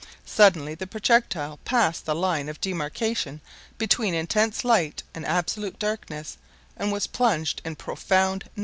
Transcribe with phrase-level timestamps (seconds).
[0.25, 3.39] Suddenly the projectile passed the line of demarcation
[3.77, 6.39] between intense light and absolute darkness,
[6.75, 8.59] and was plunged in profound night!